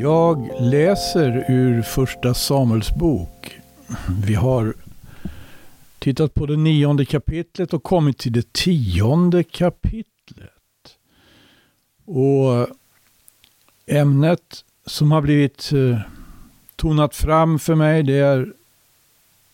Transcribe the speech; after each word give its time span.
Jag 0.00 0.50
läser 0.60 1.44
ur 1.48 1.82
första 1.82 2.34
Samuels 2.34 2.94
bok. 2.94 3.58
Vi 4.24 4.34
har 4.34 4.74
tittat 5.98 6.34
på 6.34 6.46
det 6.46 6.56
nionde 6.56 7.04
kapitlet 7.04 7.74
och 7.74 7.82
kommit 7.82 8.18
till 8.18 8.32
det 8.32 8.52
tionde 8.52 9.42
kapitlet. 9.42 10.96
Och 12.04 12.68
ämnet 13.86 14.64
som 14.86 15.12
har 15.12 15.20
blivit 15.20 15.72
eh, 15.72 16.00
tonat 16.76 17.14
fram 17.14 17.58
för 17.58 17.74
mig 17.74 18.02
det 18.02 18.18
är 18.18 18.52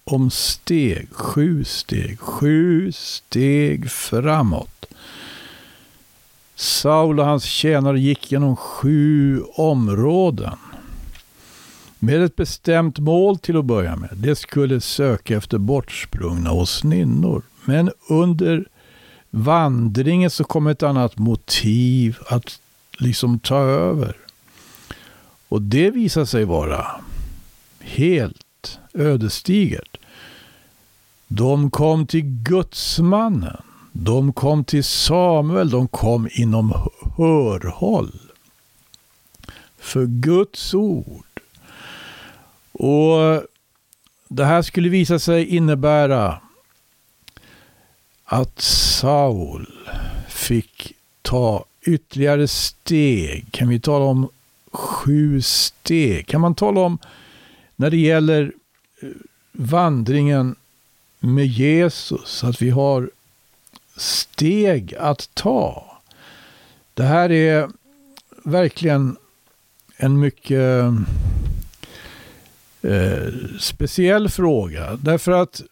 om 0.04 0.30
steg, 0.30 1.08
sju 1.10 1.64
steg, 1.64 2.20
sju 2.20 2.92
steg 2.92 3.90
framåt. 3.90 4.73
Saul 6.54 7.20
och 7.20 7.26
hans 7.26 7.44
tjänare 7.44 8.00
gick 8.00 8.32
genom 8.32 8.56
sju 8.56 9.40
områden. 9.56 10.56
Med 11.98 12.22
ett 12.22 12.36
bestämt 12.36 12.98
mål 12.98 13.38
till 13.38 13.56
att 13.56 13.64
börja 13.64 13.96
med. 13.96 14.10
Det 14.12 14.36
skulle 14.36 14.80
söka 14.80 15.36
efter 15.36 15.58
bortsprungna 15.58 16.52
åsninnor. 16.52 17.42
Men 17.64 17.90
under 18.08 18.64
vandringen 19.30 20.30
så 20.30 20.44
kom 20.44 20.66
ett 20.66 20.82
annat 20.82 21.18
motiv 21.18 22.18
att 22.26 22.60
liksom 22.98 23.38
ta 23.38 23.58
över. 23.58 24.16
Och 25.48 25.62
det 25.62 25.90
visade 25.90 26.26
sig 26.26 26.44
vara 26.44 26.86
helt 27.80 28.78
ödesdigert. 28.94 29.96
De 31.28 31.70
kom 31.70 32.06
till 32.06 32.22
gudsmannen. 32.24 33.62
De 33.96 34.32
kom 34.32 34.64
till 34.64 34.84
Samuel. 34.84 35.70
De 35.70 35.88
kom 35.88 36.28
inom 36.32 36.90
hörhåll. 37.16 38.12
För 39.78 40.06
Guds 40.06 40.74
ord. 40.74 41.40
Och 42.72 43.42
det 44.28 44.44
här 44.44 44.62
skulle 44.62 44.88
visa 44.88 45.18
sig 45.18 45.46
innebära 45.46 46.40
att 48.24 48.60
Saul 48.60 49.68
fick 50.28 50.92
ta 51.22 51.64
ytterligare 51.82 52.48
steg. 52.48 53.46
Kan 53.50 53.68
vi 53.68 53.80
tala 53.80 54.04
om 54.04 54.28
sju 54.72 55.42
steg? 55.42 56.26
Kan 56.26 56.40
man 56.40 56.54
tala 56.54 56.80
om 56.80 56.98
när 57.76 57.90
det 57.90 57.96
gäller 57.96 58.52
eh, 59.02 59.08
vandringen 59.52 60.56
med 61.20 61.46
Jesus, 61.46 62.44
att 62.44 62.62
vi 62.62 62.70
har 62.70 63.10
steg 63.96 64.94
att 64.94 65.34
ta. 65.34 66.00
Det 66.94 67.02
här 67.02 67.32
är 67.32 67.68
verkligen 68.44 69.16
en 69.96 70.20
mycket 70.20 70.84
eh, 72.82 73.28
speciell 73.58 74.28
fråga. 74.28 74.96
Därför 74.96 75.32
att 75.32 75.62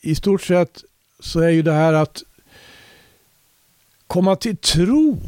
i 0.00 0.14
stort 0.14 0.42
sett 0.42 0.84
så 1.20 1.40
är 1.40 1.50
ju 1.50 1.62
det 1.62 1.72
här 1.72 1.92
att 1.92 2.22
komma 4.06 4.36
till 4.36 4.56
tro, 4.56 5.18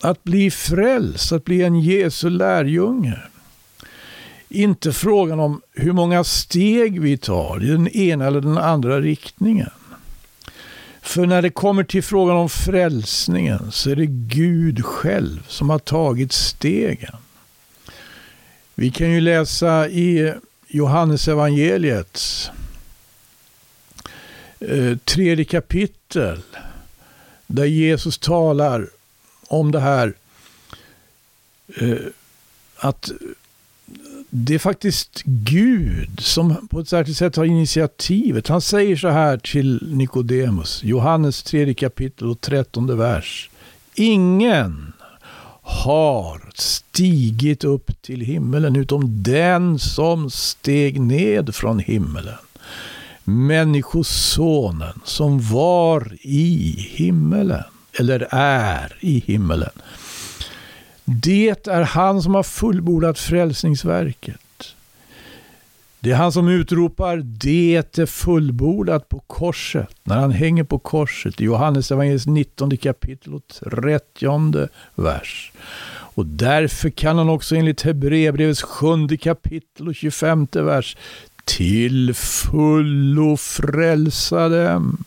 att 0.00 0.24
bli 0.24 0.50
frälst, 0.50 1.32
att 1.32 1.44
bli 1.44 1.62
en 1.62 1.80
Jesu 1.80 2.30
lärjunge. 2.30 3.18
Inte 4.48 4.92
frågan 4.92 5.40
om 5.40 5.62
hur 5.72 5.92
många 5.92 6.24
steg 6.24 7.00
vi 7.00 7.18
tar 7.18 7.64
i 7.64 7.66
den 7.66 7.88
ena 7.88 8.26
eller 8.26 8.40
den 8.40 8.58
andra 8.58 9.00
riktningen. 9.00 9.70
För 11.04 11.26
när 11.26 11.42
det 11.42 11.50
kommer 11.50 11.84
till 11.84 12.02
frågan 12.02 12.36
om 12.36 12.48
frälsningen 12.48 13.72
så 13.72 13.90
är 13.90 13.96
det 13.96 14.06
Gud 14.06 14.84
själv 14.84 15.46
som 15.48 15.70
har 15.70 15.78
tagit 15.78 16.32
stegen. 16.32 17.16
Vi 18.74 18.90
kan 18.90 19.10
ju 19.10 19.20
läsa 19.20 19.88
i 19.88 20.34
Johannes 20.68 21.28
evangeliets 21.28 22.50
eh, 24.60 24.96
tredje 25.04 25.44
kapitel 25.44 26.42
där 27.46 27.64
Jesus 27.64 28.18
talar 28.18 28.88
om 29.46 29.72
det 29.72 29.80
här 29.80 30.14
eh, 31.76 31.96
att 32.76 33.10
det 34.36 34.54
är 34.54 34.58
faktiskt 34.58 35.22
Gud 35.24 36.20
som 36.20 36.68
på 36.68 36.80
ett 36.80 36.88
särskilt 36.88 37.18
sätt 37.18 37.36
har 37.36 37.44
initiativet. 37.44 38.48
Han 38.48 38.60
säger 38.60 38.96
så 38.96 39.08
här 39.08 39.38
till 39.38 39.88
Nikodemus, 39.96 40.84
Johannes 40.84 41.42
3 41.42 41.74
kapitel 41.74 42.30
och 42.30 42.40
13 42.40 42.98
vers. 42.98 43.50
Ingen 43.94 44.92
har 45.62 46.50
stigit 46.54 47.64
upp 47.64 48.02
till 48.02 48.20
himmelen 48.20 48.76
utom 48.76 49.22
den 49.22 49.78
som 49.78 50.30
steg 50.30 51.00
ned 51.00 51.54
från 51.54 51.78
himmelen. 51.78 52.38
Människosonen 53.24 55.00
som 55.04 55.40
var 55.40 56.16
i 56.20 56.74
himmelen, 56.78 57.64
eller 57.98 58.28
är 58.30 58.96
i 59.00 59.18
himmelen. 59.26 59.70
Det 61.04 61.68
är 61.68 61.82
han 61.82 62.22
som 62.22 62.34
har 62.34 62.42
fullbordat 62.42 63.18
frälsningsverket. 63.18 64.40
Det 66.00 66.10
är 66.10 66.14
han 66.14 66.32
som 66.32 66.48
utropar 66.48 67.16
det 67.16 67.76
är 67.98 68.06
fullbordat 68.06 69.08
på 69.08 69.18
korset. 69.18 69.96
När 70.02 70.16
han 70.16 70.30
hänger 70.30 70.64
på 70.64 70.78
korset 70.78 71.40
i 71.40 71.44
Johannes 71.44 71.90
evangeliets 71.90 72.26
19 72.26 72.76
kapitel 72.76 73.34
och 73.34 73.42
30 73.48 74.68
vers. 74.94 75.52
Och 76.14 76.26
därför 76.26 76.90
kan 76.90 77.18
han 77.18 77.28
också 77.28 77.56
enligt 77.56 77.82
Hebreerbrevets 77.82 78.62
7 78.62 79.08
kapitel 79.20 79.88
och 79.88 79.94
25 79.94 80.46
vers 80.52 80.96
till 81.44 82.14
fullo 82.14 83.36
frälsa 83.36 84.48
dem 84.48 85.04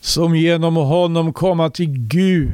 som 0.00 0.36
genom 0.36 0.76
honom 0.76 1.32
komma 1.32 1.70
till 1.70 1.88
Gud 1.88 2.50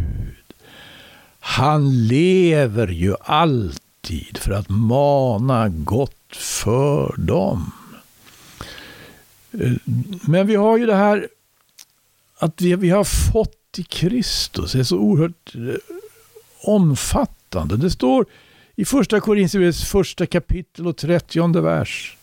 han 1.53 2.07
lever 2.07 2.89
ju 2.89 3.15
alltid 3.21 4.39
för 4.39 4.53
att 4.53 4.69
mana 4.69 5.69
gott 5.69 6.37
för 6.37 7.15
dem. 7.19 7.73
Eh, 9.53 9.73
men 10.23 10.47
vi 10.47 10.55
har 10.55 10.79
ju 10.79 10.87
det 10.87 10.95
här 10.95 11.29
att 12.39 12.57
det 12.57 12.77
vi 12.77 12.91
har 12.91 13.05
fått 13.05 13.79
i 13.79 13.83
Kristus. 13.83 14.75
Är 14.75 14.83
så 14.83 14.99
oerhört 14.99 15.55
eh, 15.55 15.95
omfattande. 16.63 17.77
Det 17.77 17.91
står 17.91 18.27
i 18.77 18.85
första 18.85 19.21
Korinthierbrevets 19.21 19.85
första 19.85 20.27
kapitel 20.27 20.87
och 20.87 20.97
trettionde 20.97 21.61
vers. 21.61 22.17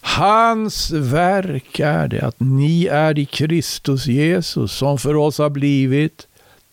Hans 0.00 0.90
verk 0.90 1.80
är 1.80 2.08
det 2.08 2.22
att 2.22 2.40
ni 2.40 2.86
är 2.86 3.18
i 3.18 3.26
Kristus 3.26 4.06
Jesus 4.06 4.72
som 4.72 4.98
för 4.98 5.16
oss 5.16 5.38
har 5.38 5.50
blivit 5.50 6.27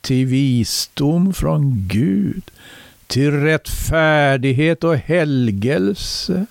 till 0.06 0.26
visdom 0.26 1.34
från 1.34 1.88
Gud, 1.88 2.52
till 3.08 3.32
rättfärdighet 3.32 4.84
och 4.84 4.98
helgelse 4.98 6.46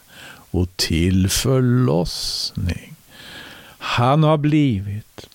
och 0.51 0.77
till 0.77 1.29
förlossning. 1.29 2.95
Han 3.79 4.23
har 4.23 4.37
blivit, 4.37 5.27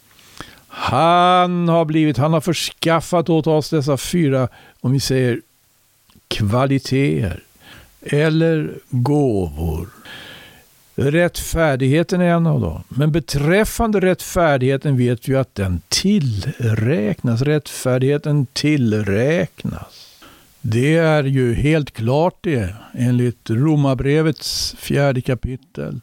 han 0.67 1.67
har 1.67 1.85
blivit, 1.85 2.17
han 2.17 2.33
har 2.33 2.41
förskaffat 2.41 3.29
åt 3.29 3.47
oss 3.47 3.69
dessa 3.69 3.97
fyra, 3.97 4.47
om 4.81 4.91
vi 4.91 4.99
säger 4.99 5.41
kvaliteter 6.27 7.43
eller 8.01 8.73
gåvor 8.89 9.87
Rättfärdigheten 10.99 12.21
är 12.21 12.29
en 12.29 12.47
av 12.47 12.61
dem. 12.61 12.83
Men 12.89 13.11
beträffande 13.11 13.99
rättfärdigheten 13.99 14.97
vet 14.97 15.29
vi 15.29 15.35
att 15.35 15.55
den 15.55 15.81
tillräknas. 15.87 17.41
Rättfärdigheten 17.41 18.45
tillräknas. 18.45 20.19
Det 20.61 20.95
är 20.97 21.23
ju 21.23 21.53
helt 21.53 21.91
klart 21.91 22.37
det 22.41 22.75
enligt 22.93 23.49
Romarbrevets 23.49 24.75
fjärde 24.77 25.21
kapitel 25.21 26.01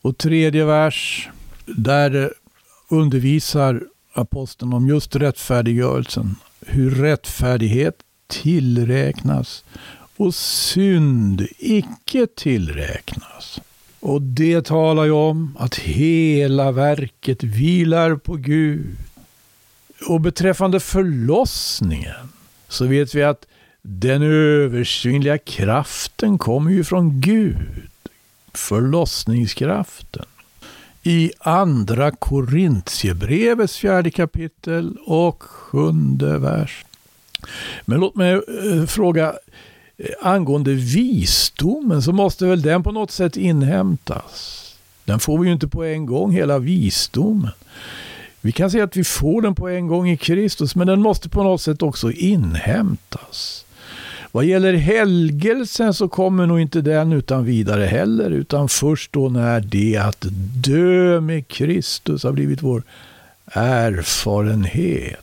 och 0.00 0.18
tredje 0.18 0.64
vers. 0.64 1.28
Där 1.66 2.32
undervisar 2.88 3.82
aposteln 4.12 4.72
om 4.72 4.88
just 4.88 5.16
rättfärdiggörelsen. 5.16 6.36
Hur 6.66 6.90
rättfärdighet 6.90 7.96
tillräknas 8.26 9.64
och 10.16 10.34
synd 10.34 11.46
icke 11.58 12.26
tillräknas. 12.36 13.60
Och 14.00 14.22
det 14.22 14.64
talar 14.64 15.04
ju 15.04 15.10
om 15.10 15.56
att 15.58 15.74
hela 15.74 16.72
verket 16.72 17.42
vilar 17.42 18.16
på 18.16 18.34
Gud. 18.34 18.96
Och 20.08 20.20
beträffande 20.20 20.80
förlossningen 20.80 22.32
så 22.68 22.86
vet 22.86 23.14
vi 23.14 23.22
att 23.22 23.46
den 23.82 24.22
översynliga 24.22 25.38
kraften 25.38 26.38
kommer 26.38 26.70
ju 26.70 26.84
från 26.84 27.20
Gud. 27.20 27.82
Förlossningskraften. 28.54 30.24
I 31.02 31.32
andra 31.38 32.10
Korintierbrevets 32.10 33.76
fjärde 33.76 34.10
kapitel 34.10 34.96
och 35.06 35.42
sjunde 35.42 36.38
vers. 36.38 36.84
Men 37.84 38.00
låt 38.00 38.16
mig 38.16 38.32
eh, 38.32 38.86
fråga, 38.86 39.34
Eh, 40.00 40.10
angående 40.20 40.74
visdomen 40.74 42.02
så 42.02 42.12
måste 42.12 42.46
väl 42.46 42.62
den 42.62 42.82
på 42.82 42.92
något 42.92 43.10
sätt 43.10 43.36
inhämtas. 43.36 44.66
Den 45.04 45.20
får 45.20 45.38
vi 45.38 45.46
ju 45.46 45.52
inte 45.52 45.68
på 45.68 45.84
en 45.84 46.06
gång, 46.06 46.32
hela 46.32 46.58
visdomen. 46.58 47.52
Vi 48.40 48.52
kan 48.52 48.70
säga 48.70 48.84
att 48.84 48.96
vi 48.96 49.04
får 49.04 49.42
den 49.42 49.54
på 49.54 49.68
en 49.68 49.86
gång 49.86 50.10
i 50.10 50.16
Kristus, 50.16 50.74
men 50.74 50.86
den 50.86 51.00
måste 51.00 51.28
på 51.28 51.42
något 51.42 51.62
sätt 51.62 51.82
också 51.82 52.12
inhämtas. 52.12 53.64
Vad 54.32 54.44
gäller 54.44 54.72
helgelsen 54.72 55.94
så 55.94 56.08
kommer 56.08 56.46
nog 56.46 56.60
inte 56.60 56.80
den 56.80 57.12
utan 57.12 57.44
vidare 57.44 57.84
heller, 57.84 58.30
utan 58.30 58.68
först 58.68 59.12
då 59.12 59.28
när 59.28 59.60
det 59.60 59.96
att 59.96 60.26
dö 60.54 61.20
med 61.20 61.48
Kristus 61.48 62.24
har 62.24 62.32
blivit 62.32 62.62
vår 62.62 62.82
erfarenhet. 63.52 65.20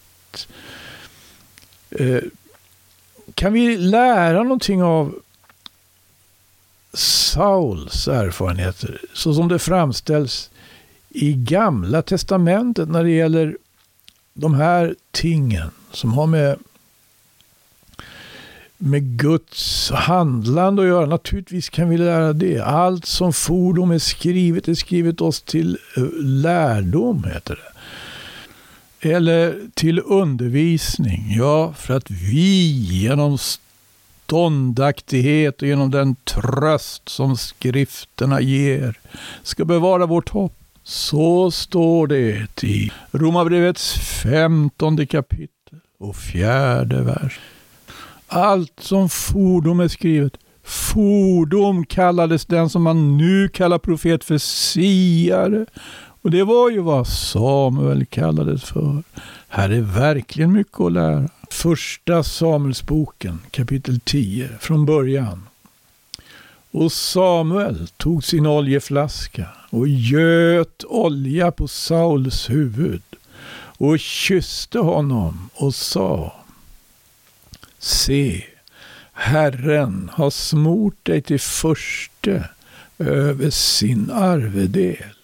Eh, 1.90 2.20
kan 3.38 3.54
vi 3.54 3.78
lära 3.78 4.44
någonting 4.44 4.84
av 4.84 5.16
Sauls 6.94 8.07
erfarenheter 8.07 9.01
så 9.13 9.34
som 9.34 9.48
det 9.48 9.60
framställs 9.60 10.50
i 11.10 11.34
Gamla 11.34 12.01
Testamentet 12.01 12.89
när 12.89 13.04
det 13.04 13.10
gäller 13.10 13.57
de 14.34 14.54
här 14.54 14.95
tingen 15.12 15.69
som 15.92 16.13
har 16.13 16.28
med, 16.28 16.57
med 18.78 19.04
Guds 19.04 19.92
handlande 19.92 20.81
att 20.81 20.88
göra. 20.88 21.06
Naturligtvis 21.06 21.69
kan 21.69 21.90
vi 21.90 21.98
lära 21.98 22.33
det. 22.33 22.60
Allt 22.60 23.06
som 23.06 23.33
fordom 23.33 23.92
är 23.92 24.00
skrivet 24.00 24.68
är 24.68 24.74
skrivet 24.74 25.22
oss 25.22 25.42
till 25.42 25.78
eh, 25.98 26.04
lärdom, 26.24 27.24
heter 27.24 27.56
det. 27.56 27.77
Eller 29.02 29.70
till 29.74 30.00
undervisning. 30.00 31.26
Ja, 31.38 31.74
för 31.74 31.94
att 31.98 32.12
vi 32.12 32.72
genom 32.72 33.38
ståndaktighet 34.28 35.62
och 35.62 35.68
genom 35.68 35.92
den 35.92 36.16
tröst 36.16 37.10
som 37.10 37.38
skrifterna 37.38 38.42
ger 38.42 39.00
ska 39.44 39.66
bevara 39.66 40.06
vårt 40.06 40.30
hopp. 40.30 40.54
Så 40.84 41.52
står 41.52 42.08
det 42.08 42.64
i 42.64 42.92
Romarbrevets 43.12 43.94
femtonde 43.94 45.06
kapitel 45.06 45.80
och 46.00 46.16
fjärde 46.16 47.02
vers. 47.02 47.40
Allt 48.28 48.80
som 48.80 49.10
fordom 49.10 49.80
är 49.80 49.88
skrivet. 49.88 50.34
Fordom 50.64 51.86
kallades 51.86 52.46
den 52.46 52.70
som 52.70 52.84
man 52.84 53.18
nu 53.18 53.48
kallar 53.48 53.80
profet 53.80 54.24
för 54.24 54.38
siare. 54.38 55.66
Och 56.28 56.32
det 56.32 56.44
var 56.44 56.70
ju 56.70 56.80
vad 56.80 57.08
Samuel 57.08 58.06
kallades 58.06 58.64
för. 58.64 59.04
Här 59.48 59.70
är 59.70 59.82
verkligen 59.82 60.52
mycket 60.52 60.80
att 60.80 60.92
lära. 60.92 61.30
Första 61.50 62.24
Samuelsboken 62.24 63.40
kapitel 63.52 64.00
10 64.00 64.50
från 64.60 64.86
början. 64.86 65.48
Och 66.72 66.92
Samuel 66.92 67.88
tog 67.88 68.24
sin 68.24 68.46
oljeflaska 68.46 69.48
och 69.70 69.88
göt 69.88 70.84
olja 70.84 71.52
på 71.52 71.68
Sauls 71.68 72.50
huvud 72.50 73.04
och 73.78 74.00
kysste 74.00 74.80
honom 74.80 75.50
och 75.54 75.76
sa 75.76 76.36
Se, 77.80 78.44
Herren 79.14 80.10
har 80.14 80.30
smort 80.30 81.06
dig 81.06 81.22
till 81.22 81.40
förste 81.40 82.50
över 82.98 83.50
sin 83.50 84.12
arvedel. 84.12 85.17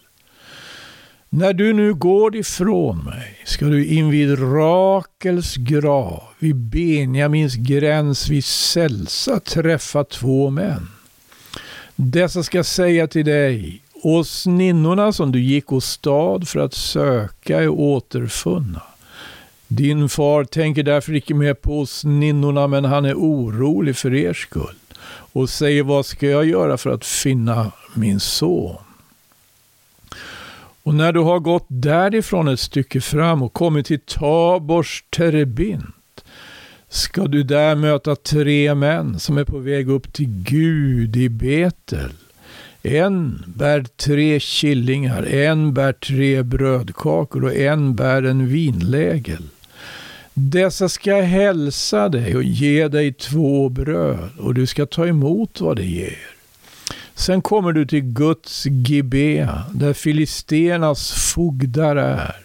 När 1.36 1.54
du 1.54 1.74
nu 1.74 1.94
går 1.94 2.36
ifrån 2.36 3.06
mig 3.06 3.38
ska 3.46 3.66
du 3.66 3.86
invid 3.86 4.40
Rakels 4.40 5.56
grav, 5.56 6.24
vid 6.40 6.56
Benjamins 6.56 7.56
gräns 7.56 8.30
vid 8.30 8.46
Selsa 8.46 9.40
träffa 9.40 10.04
två 10.04 10.50
män. 10.50 10.88
Dessa 11.96 12.44
ska 12.44 12.64
säga 12.64 13.08
till 13.08 13.26
dig, 13.26 13.82
åsninnorna 13.94 15.12
som 15.12 15.32
du 15.32 15.42
gick 15.42 15.72
åstad 15.72 16.46
för 16.46 16.60
att 16.60 16.74
söka 16.74 17.64
är 17.64 17.70
återfunna. 17.70 18.82
Din 19.68 20.10
far 20.10 20.44
tänker 20.44 20.84
därför 20.84 21.16
icke 21.16 21.34
mer 21.34 21.54
på 21.54 21.80
åsninnorna, 21.80 22.68
men 22.68 22.86
han 22.86 23.06
är 23.06 23.16
orolig 23.16 23.96
för 23.96 24.14
er 24.14 24.34
skull 24.34 24.76
och 25.08 25.50
säger, 25.50 25.84
vad 25.84 26.06
ska 26.06 26.28
jag 26.28 26.46
göra 26.46 26.78
för 26.78 26.90
att 26.90 27.06
finna 27.06 27.72
min 27.96 28.20
son? 28.20 28.76
Och 30.84 30.94
när 30.94 31.12
du 31.12 31.20
har 31.20 31.40
gått 31.40 31.66
därifrån 31.68 32.48
ett 32.48 32.60
stycke 32.60 33.02
fram 33.02 33.44
och 33.44 33.54
kommit 33.54 33.86
till 33.86 34.00
Tabors 34.00 35.04
terebint 35.10 36.24
ska 36.90 37.28
du 37.28 37.44
där 37.44 37.76
möta 37.76 38.16
tre 38.16 38.76
män 38.76 39.20
som 39.20 39.38
är 39.38 39.44
på 39.44 39.58
väg 39.58 39.90
upp 39.90 40.14
till 40.14 40.30
Gud 40.30 41.16
i 41.16 41.30
Betel. 41.30 42.12
En 42.82 43.44
bär 43.48 43.84
tre 43.84 44.40
killingar, 44.40 45.24
en 45.24 45.74
bär 45.74 45.94
tre 45.94 46.44
brödkakor 46.44 47.44
och 47.44 47.56
en 47.56 47.96
bär 47.96 48.24
en 48.24 48.48
vinlägel. 48.48 49.44
Dessa 50.34 50.90
ska 50.90 51.22
hälsa 51.22 52.10
dig 52.10 52.36
och 52.36 52.44
ge 52.44 52.88
dig 52.88 53.14
två 53.14 53.70
bröd 53.70 54.30
och 54.40 54.54
du 54.54 54.66
ska 54.66 54.86
ta 54.86 55.08
emot 55.08 55.62
vad 55.62 55.78
de 55.78 55.84
ger. 55.84 56.33
Sen 57.16 57.42
kommer 57.42 57.72
du 57.72 57.86
till 57.86 58.02
Guds 58.02 58.66
Gibea, 58.66 59.64
där 59.74 59.94
filisternas 59.94 61.12
fogdar 61.12 61.96
är. 61.96 62.36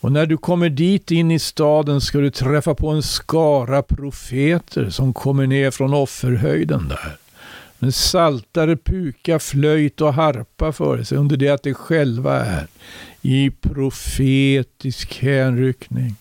Och 0.00 0.12
när 0.12 0.26
du 0.26 0.36
kommer 0.36 0.68
dit 0.68 1.10
in 1.10 1.30
i 1.30 1.38
staden 1.38 2.00
ska 2.00 2.18
du 2.18 2.30
träffa 2.30 2.74
på 2.74 2.88
en 2.88 3.02
skara 3.02 3.82
profeter 3.82 4.90
som 4.90 5.12
kommer 5.12 5.46
ner 5.46 5.70
från 5.70 5.94
offerhöjden 5.94 6.88
där. 6.88 7.16
Med 7.78 7.94
saltare, 7.94 8.76
puka, 8.76 9.38
flöjt 9.38 10.00
och 10.00 10.14
harpa 10.14 10.72
för 10.72 11.02
sig 11.02 11.18
under 11.18 11.36
det 11.36 11.48
att 11.48 11.62
de 11.62 11.74
själva 11.74 12.44
är 12.44 12.66
i 13.22 13.50
profetisk 13.50 15.18
hänryckning. 15.22 16.16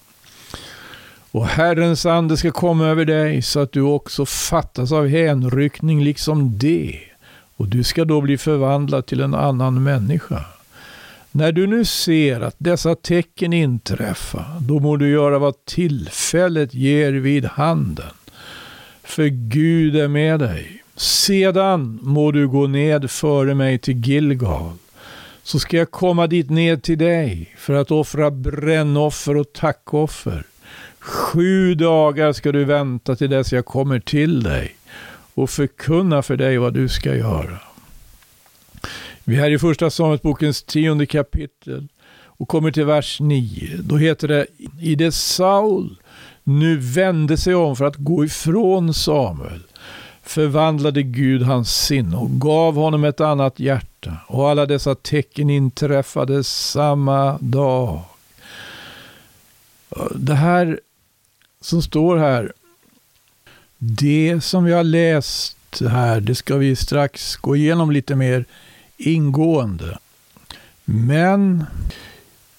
Och 1.32 1.48
Herrens 1.48 2.06
ande 2.06 2.38
ska 2.38 2.52
komma 2.52 2.86
över 2.88 3.06
dig 3.06 3.42
så 3.42 3.60
att 3.60 3.72
du 3.72 3.82
också 3.82 4.26
fattas 4.26 4.92
av 4.92 5.08
hänryckning 5.08 6.04
liksom 6.04 6.58
det 6.58 7.00
och 7.58 7.68
du 7.68 7.84
ska 7.84 8.06
då 8.06 8.22
bli 8.22 8.38
förvandlad 8.38 9.06
till 9.06 9.22
en 9.22 9.34
annan 9.34 9.84
människa. 9.84 10.46
När 11.32 11.52
du 11.52 11.68
nu 11.68 11.86
ser 11.86 12.42
att 12.42 12.56
dessa 12.58 12.96
tecken 12.96 13.54
inträffa, 13.54 14.46
då 14.62 14.80
må 14.80 14.98
du 14.98 15.10
göra 15.10 15.40
vad 15.40 15.66
tillfället 15.66 16.74
ger 16.74 17.12
vid 17.12 17.46
handen. 17.46 18.14
För 19.04 19.28
Gud 19.28 19.96
är 19.96 20.08
med 20.08 20.40
dig. 20.40 20.84
Sedan 20.96 22.00
må 22.02 22.32
du 22.32 22.48
gå 22.48 22.68
ned 22.68 23.12
före 23.12 23.56
mig 23.56 23.80
till 23.80 24.08
Gilgal, 24.08 24.72
så 25.44 25.60
ska 25.60 25.78
jag 25.78 25.92
komma 25.92 26.28
dit 26.28 26.50
ned 26.50 26.84
till 26.84 26.98
dig 26.98 27.56
för 27.58 27.74
att 27.74 27.92
offra 27.92 28.32
brännoffer 28.32 29.38
och 29.38 29.54
tackoffer. 29.54 30.44
Sju 31.00 31.76
dagar 31.76 32.34
ska 32.34 32.52
du 32.52 32.64
vänta 32.64 33.16
till 33.16 33.30
dess 33.30 33.54
jag 33.54 33.66
kommer 33.66 34.00
till 34.00 34.44
dig 34.44 34.77
och 35.38 35.50
förkunna 35.50 36.22
för 36.22 36.38
dig 36.38 36.58
vad 36.58 36.74
du 36.74 36.90
ska 36.90 37.16
göra. 37.16 37.60
Vi 39.24 39.36
är 39.36 39.40
här 39.40 39.52
i 39.52 39.60
första 39.60 39.90
Samuelsbokens 39.90 40.64
tionde 40.64 41.06
kapitel 41.06 41.88
och 42.24 42.48
kommer 42.48 42.72
till 42.72 42.86
vers 42.86 43.20
9. 43.20 43.78
Då 43.84 43.98
heter 43.98 44.28
det, 44.28 44.48
i 44.82 44.96
det 44.96 45.12
Saul 45.12 45.98
nu 46.44 46.78
vände 46.78 47.38
sig 47.38 47.56
om 47.56 47.76
för 47.76 47.86
att 47.86 47.96
gå 47.96 48.26
ifrån 48.26 48.94
Samuel 48.94 49.64
förvandlade 50.24 51.04
Gud 51.04 51.42
hans 51.42 51.86
sinne 51.86 52.18
och 52.18 52.42
gav 52.42 52.76
honom 52.76 53.04
ett 53.04 53.22
annat 53.22 53.60
hjärta. 53.60 54.18
Och 54.28 54.50
alla 54.50 54.66
dessa 54.66 54.96
tecken 54.96 55.50
inträffade 55.50 56.44
samma 56.44 57.38
dag. 57.42 58.02
Det 60.16 60.36
här 60.36 60.80
som 61.62 61.82
står 61.82 62.18
här 62.18 62.54
det 63.78 64.44
som 64.44 64.64
vi 64.64 64.74
har 64.74 64.84
läst 64.84 65.58
här, 65.90 66.22
det 66.22 66.36
ska 66.36 66.58
vi 66.58 66.76
strax 66.76 67.36
gå 67.36 67.56
igenom 67.56 67.92
lite 67.92 68.16
mer 68.16 68.46
ingående. 68.98 69.98
Men 70.86 71.66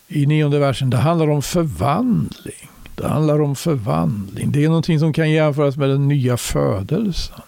i 0.08 0.26
nionde 0.26 0.58
versen, 0.58 0.90
det 0.90 0.96
handlar 0.96 1.30
om 1.30 1.42
förvandling. 1.42 2.70
Det 2.94 3.08
handlar 3.08 3.40
om 3.40 3.56
förvandling. 3.56 4.52
Det 4.52 4.64
är 4.64 4.68
någonting 4.68 4.98
som 4.98 5.12
kan 5.12 5.30
jämföras 5.30 5.76
med 5.76 5.88
den 5.88 6.08
nya 6.08 6.37
födelsen. 6.37 7.40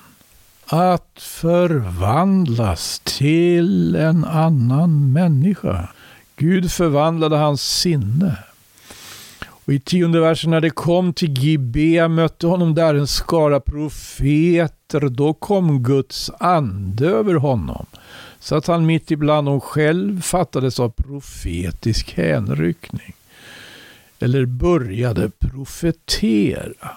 Att 0.67 1.13
förvandlas 1.17 3.01
till 3.05 3.97
en 3.97 4.25
annan 4.25 5.13
människa. 5.13 5.89
Gud 6.37 6.73
förvandlade 6.73 7.37
hans 7.37 7.63
sinne. 7.63 8.37
Och 9.71 9.75
i 9.75 9.81
tionde 9.81 10.21
versen 10.21 10.51
när 10.51 10.61
det 10.61 10.71
kom 10.71 11.13
till 11.13 11.39
Gibea 11.39 12.09
mötte 12.09 12.47
honom 12.47 12.75
där 12.75 12.95
en 12.95 13.07
skara 13.07 13.61
profeter. 13.61 15.09
Då 15.09 15.35
kom 15.35 15.83
Guds 15.83 16.31
ande 16.41 17.07
över 17.07 17.35
honom. 17.35 17.87
Så 18.41 18.57
att 18.57 18.67
han 18.67 18.87
mitt 18.87 19.11
ibland 19.11 19.47
dem 19.47 19.61
själv 19.61 20.23
fattades 20.23 20.81
av 20.81 20.89
profetisk 20.89 22.15
hänryckning. 22.15 23.15
Eller 24.21 24.45
började 24.45 25.31
profetera. 25.39 26.91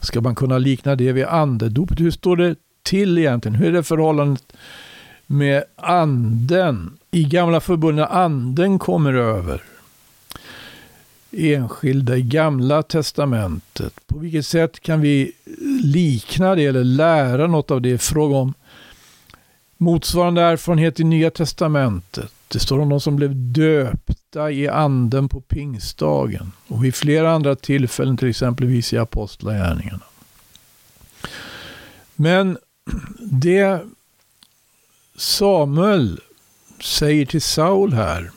Ska 0.00 0.20
man 0.20 0.34
kunna 0.34 0.58
likna 0.58 0.94
det 0.94 1.12
vid 1.12 1.24
andedopet? 1.24 2.00
Hur 2.00 2.10
står 2.10 2.36
det 2.36 2.56
till 2.82 3.18
egentligen? 3.18 3.54
Hur 3.54 3.68
är 3.68 3.72
det 3.72 3.82
förhållandet 3.82 4.52
med 5.26 5.64
anden? 5.76 6.98
I 7.10 7.24
gamla 7.24 7.60
förbundet 7.60 8.10
anden 8.10 8.78
kommer 8.78 9.14
över 9.14 9.62
enskilda 11.30 12.16
i 12.16 12.22
gamla 12.22 12.82
testamentet. 12.82 14.06
På 14.06 14.18
vilket 14.18 14.46
sätt 14.46 14.80
kan 14.80 15.00
vi 15.00 15.32
likna 15.82 16.54
det 16.54 16.64
eller 16.64 16.84
lära 16.84 17.46
något 17.46 17.70
av 17.70 17.82
det? 17.82 17.98
Fråga 17.98 18.36
om 18.36 18.54
motsvarande 19.76 20.42
erfarenhet 20.42 21.00
i 21.00 21.04
nya 21.04 21.30
testamentet. 21.30 22.32
Det 22.48 22.58
står 22.58 22.78
om 22.78 22.88
de 22.88 23.00
som 23.00 23.16
blev 23.16 23.52
döpta 23.52 24.50
i 24.50 24.68
anden 24.68 25.28
på 25.28 25.40
pingstdagen 25.40 26.52
och 26.68 26.84
vid 26.84 26.94
flera 26.94 27.32
andra 27.32 27.56
tillfällen, 27.56 28.16
till 28.16 28.28
exempelvis 28.28 28.92
i 28.92 28.98
apostlagärningarna. 28.98 30.04
Men 32.14 32.58
det 33.20 33.80
Samuel 35.16 36.20
säger 36.80 37.26
till 37.26 37.42
Saul 37.42 37.92
här, 37.92 38.30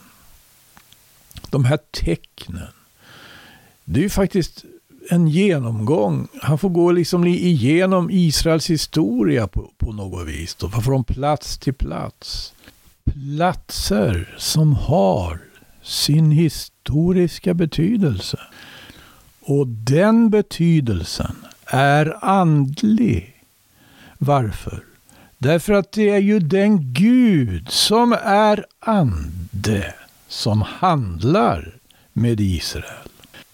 de 1.50 1.66
här 1.66 1.80
tecknen, 1.92 2.74
det 3.92 4.00
är 4.00 4.04
ju 4.04 4.10
faktiskt 4.10 4.66
en 5.10 5.28
genomgång. 5.28 6.28
Han 6.42 6.58
får 6.58 6.70
gå 6.70 6.92
liksom 6.92 7.28
igenom 7.28 8.10
Israels 8.12 8.70
historia 8.70 9.48
på, 9.48 9.72
på 9.78 9.94
något 9.94 10.28
vis. 10.28 10.56
Då, 10.56 10.70
från 10.70 11.04
plats 11.04 11.58
till 11.58 11.74
plats. 11.74 12.54
Platser 13.14 14.36
som 14.38 14.74
har 14.74 15.40
sin 15.84 16.32
historiska 16.32 17.54
betydelse. 17.54 18.40
Och 19.42 19.68
den 19.68 20.30
betydelsen 20.30 21.36
är 21.66 22.26
andlig. 22.26 23.44
Varför? 24.18 24.84
Därför 25.38 25.74
att 25.74 25.92
det 25.92 26.10
är 26.10 26.20
ju 26.20 26.40
den 26.40 26.94
Gud 26.94 27.70
som 27.70 28.14
är 28.24 28.66
ande 28.80 29.94
som 30.28 30.62
handlar 30.62 31.76
med 32.14 32.40
Israel. 32.40 33.11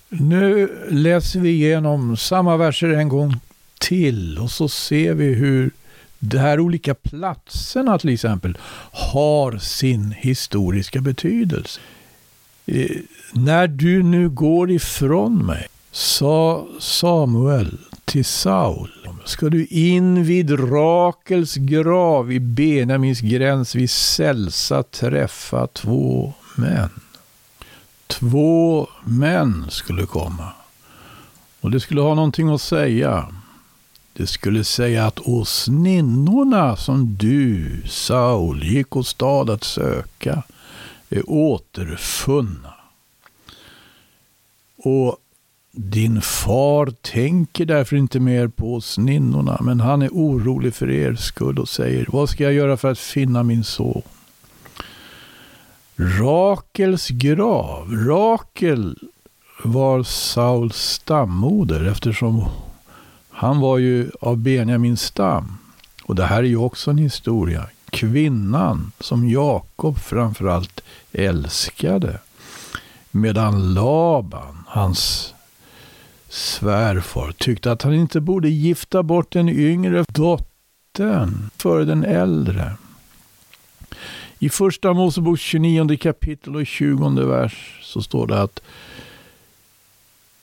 Nu 0.09 0.69
läser 0.89 1.39
vi 1.39 1.49
igenom 1.49 2.17
samma 2.17 2.57
verser 2.57 2.89
en 2.89 3.09
gång 3.09 3.39
till 3.79 4.39
och 4.39 4.51
så 4.51 4.69
ser 4.69 5.13
vi 5.13 5.33
hur 5.33 5.71
de 6.19 6.37
här 6.37 6.59
olika 6.59 6.93
platserna 6.93 7.99
till 7.99 8.09
exempel 8.09 8.57
har 8.91 9.57
sin 9.57 10.11
historiska 10.11 11.01
betydelse. 11.01 11.79
Eh, 12.65 12.89
när 13.33 13.67
du 13.67 14.03
nu 14.03 14.29
går 14.29 14.71
ifrån 14.71 15.45
mig, 15.45 15.67
sa 15.91 16.67
Samuel 16.79 17.77
till 18.05 18.25
Saul, 18.25 18.91
ska 19.25 19.49
du 19.49 19.65
in 19.65 20.23
vid 20.23 20.71
Rakels 20.71 21.55
grav 21.55 22.31
i 22.31 22.39
Benjamins 22.39 23.21
gräns 23.21 23.75
vid 23.75 23.89
Sälsa 23.89 24.83
träffa 24.83 25.67
två 25.67 26.33
män. 26.55 26.89
Två 28.07 28.87
män 29.03 29.65
skulle 29.69 30.05
komma. 30.05 30.51
Och 31.61 31.71
det 31.71 31.79
skulle 31.79 32.01
ha 32.01 32.15
någonting 32.15 32.49
att 32.49 32.61
säga. 32.61 33.27
Det 34.13 34.27
skulle 34.27 34.63
säga 34.63 35.05
att 35.05 35.19
åsninnorna 35.19 36.75
som 36.75 37.15
du, 37.19 37.81
Saul, 37.87 38.63
gick 38.63 38.95
åstad 38.95 39.53
att 39.53 39.63
söka 39.63 40.43
är 41.09 41.29
återfunna. 41.29 42.73
Och 44.77 45.17
din 45.71 46.21
far 46.21 46.93
tänker 47.01 47.65
därför 47.65 47.95
inte 47.95 48.19
mer 48.19 48.47
på 48.47 48.73
åsninnorna, 48.73 49.57
men 49.61 49.79
han 49.79 50.01
är 50.01 50.09
orolig 50.09 50.73
för 50.73 50.89
er 50.89 51.15
skull 51.15 51.59
och 51.59 51.69
säger, 51.69 52.05
vad 52.09 52.29
ska 52.29 52.43
jag 52.43 52.53
göra 52.53 52.77
för 52.77 52.91
att 52.91 52.99
finna 52.99 53.43
min 53.43 53.63
son? 53.63 54.01
Rakels 55.99 57.07
grav. 57.07 58.05
Rakel 58.07 58.97
var 59.63 60.03
Sauls 60.03 60.75
stammoder 60.75 61.85
eftersom 61.85 62.45
han 63.29 63.59
var 63.59 63.77
ju 63.77 64.11
av 64.21 64.37
Benjamins 64.37 65.01
stam. 65.01 65.57
Och 66.03 66.15
det 66.15 66.25
här 66.25 66.37
är 66.37 66.47
ju 66.47 66.57
också 66.57 66.91
en 66.91 66.97
historia. 66.97 67.65
Kvinnan 67.89 68.91
som 68.99 69.29
Jakob 69.29 69.99
framförallt 69.99 70.81
älskade. 71.11 72.19
Medan 73.11 73.73
Laban, 73.73 74.63
hans 74.67 75.33
svärfar, 76.29 77.31
tyckte 77.31 77.71
att 77.71 77.81
han 77.81 77.93
inte 77.93 78.21
borde 78.21 78.49
gifta 78.49 79.03
bort 79.03 79.31
den 79.31 79.49
yngre 79.49 80.05
dottern 80.07 81.49
före 81.57 81.85
den 81.85 82.03
äldre. 82.03 82.71
I 84.39 84.49
första 84.49 84.93
Mosebok 84.93 85.39
29 85.39 85.97
kapitel 85.97 86.55
och 86.55 86.67
20 86.67 87.25
vers 87.25 87.79
så 87.83 88.01
står 88.01 88.27
det 88.27 88.41
att 88.41 88.61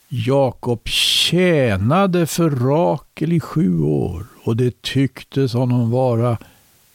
Jakob 0.09 0.89
tjänade 0.89 2.27
för 2.27 2.51
Rakel 2.51 3.33
i 3.33 3.41
sju 3.41 3.81
år 3.81 4.27
och 4.45 4.57
det 4.57 4.83
tycktes 4.83 5.53
honom 5.53 5.91
vara 5.91 6.39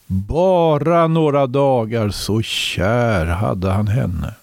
bara 0.08 1.08
några 1.08 1.48
dagar 1.48 2.10
så 2.10 2.42
kär 2.42 3.26
hade 3.26 3.70
han 3.70 3.88
henne. 3.88 4.34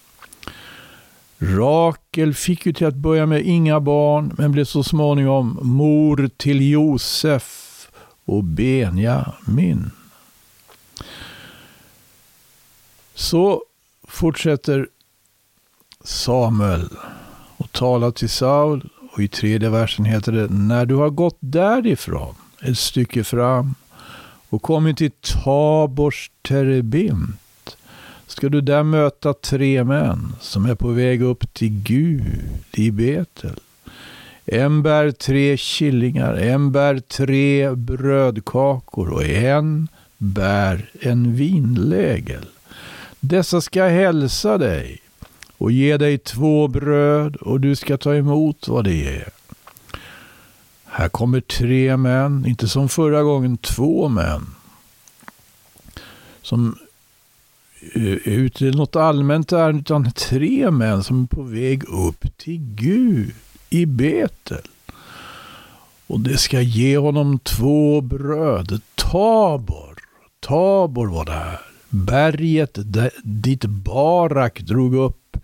Rakel 1.39 2.35
fick 2.35 2.67
ju 2.67 2.73
till 2.73 2.87
att 2.87 2.95
börja 2.95 3.27
med 3.27 3.47
inga 3.47 3.81
barn 3.81 4.35
men 4.39 4.53
blev 4.53 4.65
så 4.65 4.83
småningom 4.83 5.59
mor 5.63 6.31
till 6.37 6.71
Josef 6.71 7.89
och 8.25 8.45
Benjamin. 8.45 9.91
Så 13.17 13.63
fortsätter 14.09 14.89
Samuel 16.05 16.89
och 17.57 17.73
talar 17.73 18.11
till 18.11 18.31
Saul. 18.31 18.89
Och 19.13 19.23
i 19.23 19.29
tredje 19.29 19.71
versen 19.71 20.05
heter 20.05 20.33
det, 20.33 20.49
när 20.51 20.87
du 20.87 20.95
har 20.95 21.11
gått 21.11 21.37
därifrån 21.41 22.35
ett 22.63 22.79
stycke 22.79 23.25
fram 23.25 23.75
och 24.49 24.63
kommit 24.63 24.97
till 24.97 25.11
Tabors 25.11 26.31
terebint 26.43 27.77
ska 28.27 28.49
du 28.49 28.61
där 28.61 28.83
möta 28.83 29.35
tre 29.35 29.85
män 29.85 30.33
som 30.41 30.67
är 30.67 30.75
på 30.75 30.89
väg 30.89 31.23
upp 31.23 31.55
till 31.55 31.83
Gud 31.83 32.43
i 32.73 32.91
Betel. 32.91 33.61
En 34.45 34.83
bär 34.83 35.11
tre 35.11 35.57
killingar, 35.57 36.35
en 36.35 36.73
bär 36.73 36.99
tre 36.99 37.75
brödkakor 37.75 39.09
och 39.09 39.25
en 39.25 39.89
bär 40.19 40.91
en 41.01 41.35
vinlägel. 41.35 42.47
Dessa 43.21 43.61
ska 43.61 43.85
hälsa 43.85 44.59
dig 44.59 44.99
och 45.59 45.73
ge 45.73 45.97
dig 45.97 46.19
två 46.19 46.69
bröd 46.69 47.37
och 47.37 47.61
du 47.61 47.77
ska 47.77 47.97
ta 47.97 48.15
emot 48.15 48.69
vad 48.69 48.85
det 48.85 49.17
är. 49.17 49.29
Här 50.85 51.09
kommer 51.09 51.41
tre 51.41 51.97
män, 51.97 52.47
inte 52.47 52.69
som 52.69 52.89
förra 52.89 53.23
gången 53.23 53.57
två 53.57 54.09
män. 54.09 54.47
Som 56.43 56.79
eh, 57.95 58.13
är 58.13 58.39
ute 58.39 58.67
i 58.67 58.71
något 58.71 58.97
allmänt 58.97 59.53
ärende, 59.53 59.81
utan 59.81 60.13
tre 60.13 60.71
män 60.71 61.03
som 61.03 61.23
är 61.23 61.27
på 61.27 61.43
väg 61.43 61.85
upp 61.89 62.37
till 62.37 62.59
Gud 62.59 63.35
i 63.71 63.87
Betel. 63.87 64.69
Och 66.07 66.21
det 66.21 66.37
ska 66.37 66.61
ge 66.61 66.99
honom 66.99 67.39
två 67.39 68.01
bröd. 68.01 68.81
Tabor, 68.95 69.99
Tabor 70.41 71.07
var 71.07 71.25
det 71.25 71.33
här 71.33 71.61
berget 71.91 72.79
dit 73.23 73.65
Barak 73.65 74.61
drog 74.61 74.95
upp 74.95 75.37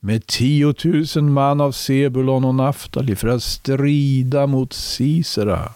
med 0.00 0.26
tiotusen 0.26 1.32
man 1.32 1.60
av 1.60 1.72
Sebulon 1.72 2.44
och 2.44 2.54
Naftali 2.54 3.16
för 3.16 3.28
att 3.28 3.42
strida 3.42 4.46
mot 4.46 4.72
Sisera, 4.72 5.72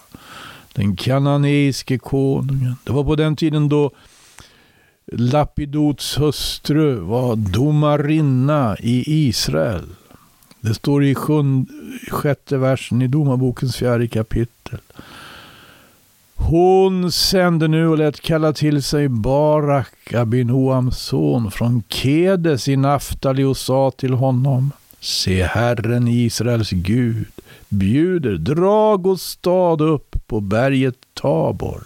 den 0.73 0.95
kananeiske 0.95 1.97
konungen. 1.97 2.75
Det 2.83 2.91
var 2.91 3.03
på 3.03 3.15
den 3.15 3.35
tiden 3.35 3.69
då 3.69 3.91
Lapidots 5.11 6.17
hustru 6.17 6.95
var 6.95 7.35
domarinna 7.35 8.77
i 8.79 9.27
Israel. 9.27 9.85
Det 10.61 10.73
står 10.73 11.03
i 11.03 11.15
sjunde, 11.15 11.71
sjätte 12.11 12.57
versen 12.57 13.01
i 13.01 13.07
Domarbokens 13.07 13.75
fjärde 13.75 14.07
kapitel. 14.07 14.79
Hon 16.49 17.11
sände 17.11 17.67
nu 17.67 17.87
och 17.87 17.97
lät 17.97 18.21
kalla 18.21 18.53
till 18.53 18.83
sig 18.83 19.09
Barak, 19.09 20.13
Abinoams 20.13 20.97
son, 20.97 21.51
från 21.51 21.83
Kedes 21.89 22.67
i 22.67 22.75
Naftali 22.75 23.43
och 23.43 23.57
sa 23.57 23.91
till 23.91 24.13
honom 24.13 24.71
Se 24.99 25.43
Herren 25.43 26.07
Israels 26.07 26.69
Gud 26.69 27.27
bjuder, 27.69 28.37
drag 28.37 29.07
och 29.07 29.19
stad 29.19 29.81
upp 29.81 30.15
på 30.27 30.39
berget 30.39 30.95
Tabor 31.13 31.83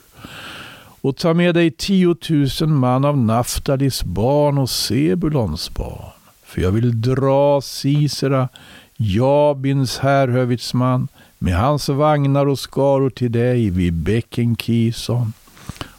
och 1.02 1.18
ta 1.18 1.34
med 1.34 1.56
dig 1.56 1.72
tiotusen 1.72 2.76
man 2.76 3.06
av 3.06 3.18
Naftalis 3.18 4.04
barn 4.04 4.58
och 4.58 4.70
Sebulons 4.70 5.74
barn. 5.74 6.12
För 6.46 6.62
jag 6.62 6.72
vill 6.72 7.02
dra 7.02 7.62
Sisera 7.62 8.50
Jabins 8.98 9.98
härhövitsman, 9.98 11.08
med 11.38 11.58
hans 11.58 11.90
vagnar 11.90 12.46
och 12.46 12.60
skaror 12.60 13.10
till 13.10 13.32
dig 13.32 13.70
vid 13.70 13.94
bäcken 13.94 14.56
Kison 14.56 15.34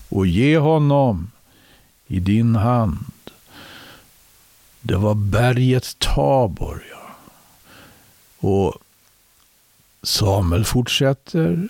och 0.08 0.26
ge 0.26 0.58
honom 0.58 1.30
i 2.06 2.20
din 2.20 2.56
hand. 2.56 3.04
Det 4.80 4.96
var 4.96 5.14
berget 5.14 5.98
Tabor, 5.98 6.84
ja. 6.90 7.16
Och 8.48 8.74
Samuel 10.02 10.64
fortsätter 10.64 11.68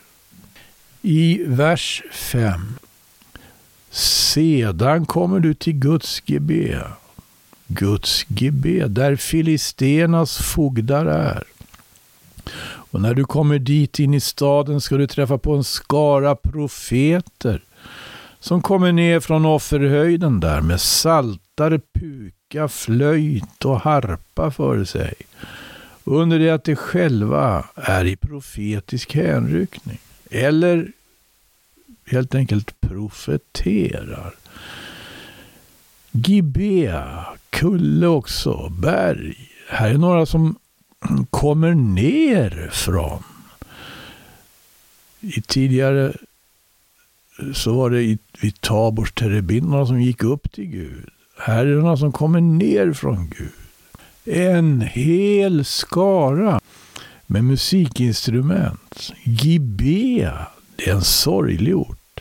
i 1.03 1.45
vers 1.47 2.03
5. 2.13 2.79
Sedan 3.91 5.07
kommer 5.07 5.41
du 5.41 5.55
till 5.55 5.73
Guds 5.73 6.23
Gebe. 6.25 6.83
Guds 7.67 8.25
Gebe, 8.29 8.89
där 8.89 9.17
filisternas 9.17 10.37
fogdar 10.39 11.07
är. 11.07 11.45
Och 12.97 13.03
när 13.03 13.15
du 13.15 13.25
kommer 13.25 13.59
dit 13.59 13.99
in 13.99 14.15
i 14.15 14.21
staden 14.21 14.81
ska 14.81 14.97
du 14.97 15.07
träffa 15.07 15.39
på 15.39 15.55
en 15.55 15.65
skara 15.65 16.37
profeter 16.37 17.63
som 18.41 18.63
kommer 18.63 18.93
ner 18.93 19.21
från 19.21 19.47
offerhöjden 19.47 20.41
där 20.41 20.61
med 20.61 20.81
saltare, 20.81 21.81
puka, 21.95 22.69
flöjt 22.69 23.65
och 23.65 23.81
harpa 23.81 24.51
för 24.51 24.85
sig. 24.85 25.15
Under 26.05 26.39
det 26.39 26.51
att 26.51 26.65
de 26.65 26.77
själva 26.77 27.65
är 27.75 28.05
i 28.05 28.17
profetisk 28.17 29.15
hänryckning. 29.15 29.99
Eller 30.31 30.93
helt 32.07 32.35
enkelt 32.35 32.81
profeterar. 32.81 34.35
Gibea, 36.11 37.27
kulle 37.51 38.07
också, 38.07 38.69
berg. 38.69 39.51
Här 39.69 39.91
är 39.91 39.99
några 39.99 40.27
som 40.27 40.57
kommer 41.31 41.75
ner 41.75 42.71
från. 42.73 43.23
I 45.21 45.43
tidigare 45.43 46.13
så 47.55 47.75
var 47.75 47.91
det 47.91 48.19
vid 48.41 48.61
Tabors 48.61 49.13
terebin 49.13 49.87
som 49.87 50.03
gick 50.03 50.23
upp 50.23 50.53
till 50.53 50.67
Gud. 50.67 51.09
Här 51.39 51.67
är 51.67 51.97
som 51.97 52.13
kommer 52.13 52.41
ner 52.41 52.93
från 52.93 53.33
Gud. 53.39 53.53
En 54.25 54.81
hel 54.81 55.65
skara 55.65 56.61
med 57.27 57.45
musikinstrument. 57.45 59.13
Gibea, 59.23 60.47
det 60.77 60.89
är 60.89 60.95
en 60.95 61.03
sorglig 61.03 61.77
ort. 61.77 62.21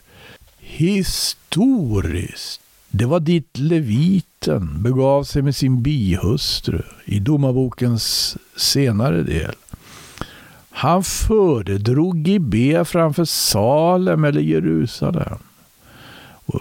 Historiskt 0.59 2.61
det 2.97 3.05
var 3.05 3.19
dit 3.19 3.57
leviten 3.57 4.83
begav 4.83 5.23
sig 5.23 5.41
med 5.41 5.55
sin 5.55 5.83
bihustru 5.83 6.81
i 7.05 7.19
domarbokens 7.19 8.37
senare 8.55 9.23
del. 9.23 9.55
Han 10.69 11.03
föredrog 11.03 12.27
Gibea 12.27 12.85
framför 12.85 13.25
Salem 13.25 14.23
eller 14.23 14.41
Jerusalem. 14.41 15.37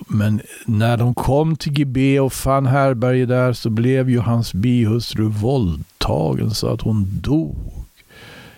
Men 0.09 0.41
när 0.67 0.97
de 0.97 1.15
kom 1.15 1.57
till 1.57 1.79
Gibea 1.79 2.23
och 2.23 2.33
fann 2.33 2.67
härberge 2.67 3.27
där 3.27 3.53
så 3.53 3.71
blev 3.71 4.11
ju 4.11 4.19
hans 4.19 4.55
bihustru 4.55 5.29
våldtagen 5.29 6.51
så 6.51 6.69
att 6.69 6.81
hon 6.81 7.07
dog. 7.21 7.57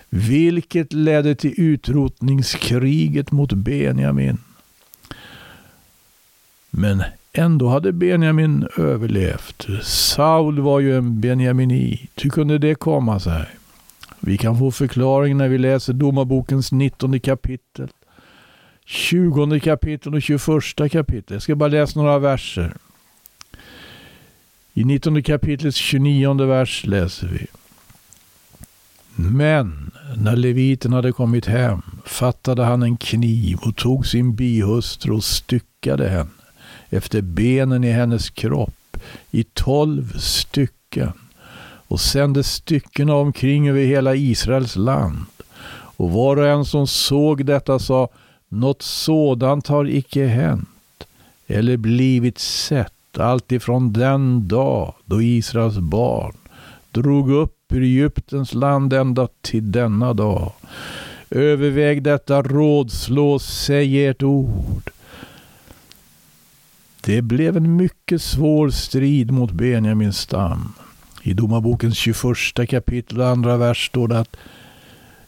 Vilket 0.08 0.92
ledde 0.92 1.34
till 1.34 1.54
utrotningskriget 1.56 3.32
mot 3.32 3.52
Benjamin. 3.52 4.38
Men 6.70 7.02
Ändå 7.38 7.68
hade 7.68 7.92
Benjamin 7.92 8.68
överlevt. 8.76 9.66
Saul 9.82 10.60
var 10.60 10.80
ju 10.80 10.96
en 10.96 11.20
benjaminit. 11.20 12.10
Hur 12.22 12.30
kunde 12.30 12.58
det 12.58 12.74
komma 12.74 13.20
sig? 13.20 13.46
Vi 14.20 14.36
kan 14.36 14.58
få 14.58 14.70
förklaring 14.70 15.36
när 15.36 15.48
vi 15.48 15.58
läser 15.58 15.92
Domarbokens 15.92 16.72
19 16.72 17.20
kapitel, 17.20 17.88
20 18.84 19.60
kapitel 19.60 20.14
och 20.14 20.22
21 20.22 20.40
kapitel. 20.92 21.34
Jag 21.34 21.42
ska 21.42 21.54
bara 21.54 21.68
läsa 21.68 22.00
några 22.00 22.18
verser. 22.18 22.74
I 24.74 24.84
19 24.84 25.22
kapitlets 25.22 25.76
29 25.76 26.44
vers 26.44 26.86
läser 26.86 27.28
vi. 27.28 27.46
Men 29.14 29.90
när 30.16 30.36
leviten 30.36 30.92
hade 30.92 31.12
kommit 31.12 31.46
hem 31.46 31.82
fattade 32.04 32.64
han 32.64 32.82
en 32.82 32.96
kniv 32.96 33.58
och 33.58 33.76
tog 33.76 34.06
sin 34.06 34.34
bihustru 34.34 35.12
och 35.12 35.24
styckade 35.24 36.08
henne 36.08 36.30
efter 36.90 37.20
benen 37.20 37.84
i 37.84 37.90
hennes 37.90 38.30
kropp 38.30 38.96
i 39.30 39.44
tolv 39.44 40.18
stycken 40.18 41.12
och 41.88 42.00
sände 42.00 42.42
styckena 42.42 43.14
omkring 43.14 43.68
över 43.68 43.84
hela 43.84 44.14
Israels 44.14 44.76
land. 44.76 45.26
Och 45.96 46.10
var 46.10 46.36
och 46.36 46.48
en 46.48 46.64
som 46.64 46.86
såg 46.86 47.44
detta 47.44 47.78
sa, 47.78 48.08
något 48.48 48.82
sådant 48.82 49.66
har 49.66 49.88
icke 49.88 50.26
hänt 50.26 50.68
eller 51.46 51.76
blivit 51.76 52.38
sett 52.38 53.18
alltifrån 53.18 53.92
den 53.92 54.48
dag 54.48 54.94
då 55.04 55.22
Israels 55.22 55.78
barn 55.78 56.34
drog 56.90 57.30
upp 57.30 57.72
ur 57.72 57.82
Egyptens 57.82 58.54
land 58.54 58.92
ända 58.92 59.28
till 59.40 59.72
denna 59.72 60.14
dag. 60.14 60.52
Överväg 61.30 62.02
detta, 62.02 62.42
rådslå, 62.42 63.38
säg 63.38 64.06
ert 64.06 64.22
ord. 64.22 64.90
Det 67.06 67.22
blev 67.22 67.56
en 67.56 67.76
mycket 67.76 68.22
svår 68.22 68.70
strid 68.70 69.30
mot 69.30 69.52
Benjamins 69.52 70.18
stam. 70.18 70.72
I 71.22 71.32
Domarbokens 71.34 71.96
21 71.96 72.68
kapitel 72.68 73.20
och 73.20 73.28
andra 73.28 73.56
vers 73.56 73.86
står 73.86 74.08
det 74.08 74.18
att 74.18 74.36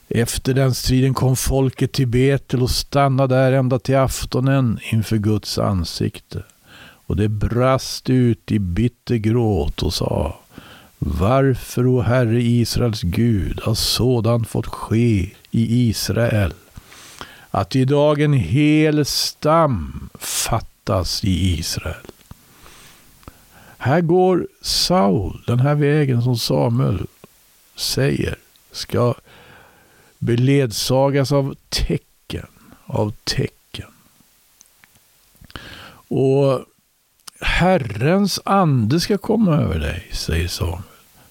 efter 0.08 0.54
den 0.54 0.74
striden 0.74 1.14
kom 1.14 1.36
folket 1.36 1.92
till 1.92 2.06
Betel 2.06 2.62
och 2.62 2.70
stannade 2.70 3.34
där 3.34 3.52
ända 3.52 3.78
till 3.78 3.96
aftonen 3.96 4.78
inför 4.92 5.16
Guds 5.16 5.58
ansikte. 5.58 6.42
Och 6.80 7.16
det 7.16 7.28
brast 7.28 8.10
ut 8.10 8.52
i 8.52 8.58
bitter 8.58 9.16
gråt 9.16 9.82
och 9.82 9.94
sa 9.94 10.40
Varför, 10.98 11.86
o 11.86 12.00
Herre 12.00 12.42
Israels 12.42 13.02
Gud, 13.02 13.60
har 13.62 13.74
sådant 13.74 14.48
fått 14.48 14.66
ske 14.66 15.30
i 15.50 15.88
Israel? 15.88 16.52
Att 17.50 17.76
idag 17.76 18.20
en 18.20 18.32
hel 18.32 19.04
stam 19.04 20.08
fattar 20.18 20.67
fattas 20.88 21.24
i 21.24 21.58
Israel. 21.58 22.06
Här 23.78 24.00
går 24.00 24.48
Saul 24.60 25.42
den 25.46 25.60
här 25.60 25.74
vägen 25.74 26.22
som 26.22 26.38
Samuel 26.38 27.06
säger 27.76 28.36
ska 28.72 29.14
beledsagas 30.18 31.32
av 31.32 31.54
tecken, 31.68 32.46
av 32.86 33.12
tecken. 33.24 33.90
Och 36.08 36.64
Herrens 37.40 38.40
ande 38.44 39.00
ska 39.00 39.18
komma 39.18 39.56
över 39.56 39.78
dig, 39.78 40.08
säger 40.12 40.48
Samuel, 40.48 40.82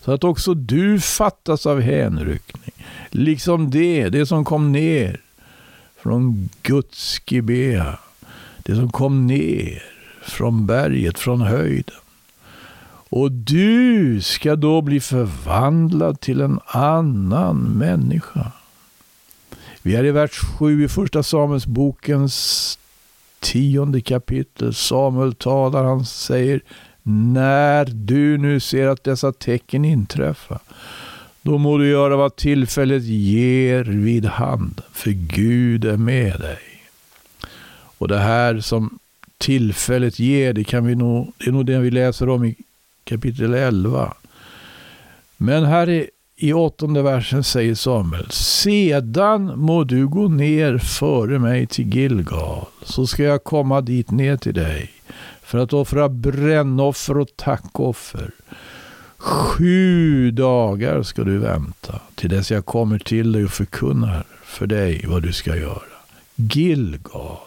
så 0.01 0.11
att 0.11 0.23
också 0.23 0.53
du 0.53 0.99
fattas 0.99 1.65
av 1.65 1.81
hänryckning, 1.81 2.85
liksom 3.09 3.71
det, 3.71 4.09
det 4.09 4.25
som 4.25 4.45
kom 4.45 4.71
ner 4.71 5.21
från 5.95 6.49
Guds 6.61 7.21
Gibea 7.25 7.99
det 8.67 8.75
som 8.75 8.91
kom 8.91 9.27
ner 9.27 9.83
från 10.21 10.65
berget, 10.65 11.19
från 11.19 11.41
höjden. 11.41 11.95
Och 13.09 13.31
du 13.31 14.21
ska 14.21 14.55
då 14.55 14.81
bli 14.81 14.99
förvandlad 14.99 16.19
till 16.19 16.41
en 16.41 16.59
annan 16.65 17.57
människa. 17.57 18.51
Vi 19.81 19.95
är 19.95 20.03
i 20.03 20.11
vers 20.11 20.31
7 20.31 20.83
i 20.83 20.87
första 20.87 21.23
Samuelsbokens 21.23 22.79
tionde 23.39 24.01
kapitel. 24.01 24.73
Samuel 24.73 25.33
talar, 25.33 25.83
han 25.83 26.05
säger 26.05 26.61
när 27.03 27.85
du 27.85 28.37
nu 28.37 28.59
ser 28.59 28.87
att 28.87 29.03
dessa 29.03 29.31
tecken 29.31 29.85
inträffar, 29.85 30.59
då 31.41 31.57
må 31.57 31.77
du 31.77 31.89
göra 31.89 32.15
vad 32.15 32.35
tillfället 32.35 33.03
ger 33.03 33.83
vid 33.83 34.25
handen, 34.25 34.85
för 34.91 35.11
Gud 35.11 35.85
är 35.85 35.97
med 35.97 36.39
dig. 36.39 36.76
Och 37.97 38.07
det 38.07 38.19
här 38.19 38.59
som 38.59 38.99
tillfället 39.37 40.19
ger, 40.19 40.53
det, 40.53 40.63
kan 40.63 40.85
vi 40.85 40.95
nog, 40.95 41.33
det 41.37 41.47
är 41.47 41.51
nog 41.51 41.65
det 41.65 41.79
vi 41.79 41.91
läser 41.91 42.29
om 42.29 42.45
i 42.45 42.55
kapitel 43.03 43.53
11. 43.53 44.13
Men 45.37 45.65
här 45.65 45.89
i, 45.89 46.09
i 46.35 46.53
åttonde 46.53 47.01
versen 47.01 47.43
säger 47.43 47.75
Samuel, 47.75 48.31
sedan 48.31 49.59
må 49.59 49.83
du 49.83 50.07
gå 50.07 50.27
ner 50.27 50.77
före 50.77 51.39
mig 51.39 51.67
till 51.67 51.95
Gilgal, 51.95 52.65
så 52.83 53.07
ska 53.07 53.23
jag 53.23 53.43
komma 53.43 53.81
dit 53.81 54.11
ner 54.11 54.37
till 54.37 54.53
dig 54.53 54.91
för 55.43 55.57
att 55.57 55.73
offra 55.73 56.09
brännoffer 56.09 57.17
och 57.17 57.35
tackoffer. 57.35 58.31
Sju 59.17 60.31
dagar 60.31 61.03
ska 61.03 61.23
du 61.23 61.37
vänta 61.37 61.99
till 62.15 62.29
dess 62.29 62.51
jag 62.51 62.65
kommer 62.65 62.99
till 62.99 63.31
dig 63.31 63.43
och 63.43 63.51
förkunnar 63.51 64.23
för 64.43 64.67
dig 64.67 65.05
vad 65.07 65.23
du 65.23 65.33
ska 65.33 65.55
göra. 65.55 65.81
Gilgal. 66.35 67.46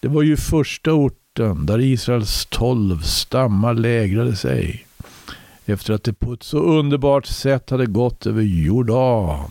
Det 0.00 0.08
var 0.08 0.22
ju 0.22 0.36
första 0.36 0.92
orten 0.92 1.66
där 1.66 1.80
Israels 1.80 2.46
tolv 2.46 3.02
stammar 3.02 3.74
lägrade 3.74 4.36
sig 4.36 4.86
efter 5.66 5.94
att 5.94 6.04
det 6.04 6.12
på 6.12 6.32
ett 6.32 6.42
så 6.42 6.58
underbart 6.58 7.26
sätt 7.26 7.70
hade 7.70 7.86
gått 7.86 8.26
över 8.26 8.42
Jordan. 8.42 9.50